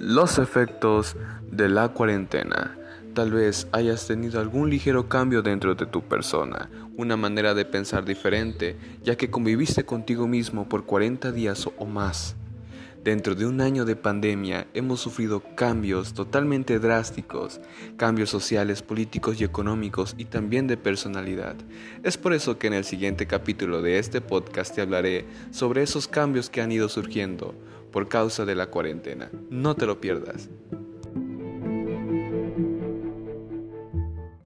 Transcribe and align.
Los 0.00 0.38
efectos 0.38 1.16
de 1.50 1.68
la 1.68 1.88
cuarentena. 1.88 2.78
Tal 3.14 3.32
vez 3.32 3.66
hayas 3.72 4.06
tenido 4.06 4.38
algún 4.38 4.70
ligero 4.70 5.08
cambio 5.08 5.42
dentro 5.42 5.74
de 5.74 5.86
tu 5.86 6.02
persona, 6.02 6.70
una 6.96 7.16
manera 7.16 7.52
de 7.52 7.64
pensar 7.64 8.04
diferente, 8.04 8.76
ya 9.02 9.16
que 9.16 9.28
conviviste 9.28 9.84
contigo 9.84 10.28
mismo 10.28 10.68
por 10.68 10.84
40 10.84 11.32
días 11.32 11.68
o 11.76 11.84
más. 11.84 12.36
Dentro 13.02 13.34
de 13.34 13.46
un 13.46 13.60
año 13.60 13.84
de 13.84 13.96
pandemia 13.96 14.68
hemos 14.72 15.00
sufrido 15.00 15.42
cambios 15.56 16.14
totalmente 16.14 16.78
drásticos, 16.78 17.60
cambios 17.96 18.30
sociales, 18.30 18.82
políticos 18.82 19.40
y 19.40 19.44
económicos 19.44 20.14
y 20.16 20.26
también 20.26 20.68
de 20.68 20.76
personalidad. 20.76 21.56
Es 22.04 22.16
por 22.16 22.34
eso 22.34 22.56
que 22.56 22.68
en 22.68 22.74
el 22.74 22.84
siguiente 22.84 23.26
capítulo 23.26 23.82
de 23.82 23.98
este 23.98 24.20
podcast 24.20 24.76
te 24.76 24.80
hablaré 24.80 25.24
sobre 25.50 25.82
esos 25.82 26.06
cambios 26.06 26.50
que 26.50 26.60
han 26.60 26.70
ido 26.70 26.88
surgiendo 26.88 27.52
por 27.90 28.08
causa 28.08 28.44
de 28.44 28.54
la 28.54 28.66
cuarentena. 28.66 29.30
No 29.50 29.74
te 29.74 29.86
lo 29.86 30.00
pierdas. 30.00 30.48